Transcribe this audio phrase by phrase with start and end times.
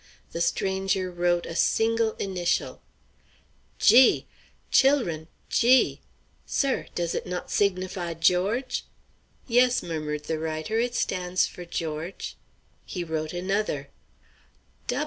[0.31, 2.81] The stranger wrote a single initial.
[3.77, 4.25] "G!
[4.71, 6.01] chil'run; G!
[6.43, 8.83] Sir, does it not signify George?"
[9.47, 12.35] "Yes," murmured the writer; "it stands for George."
[12.83, 13.91] He wrote another.